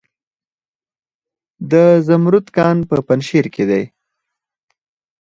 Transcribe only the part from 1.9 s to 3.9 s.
زمرد کان په پنجشیر کې دی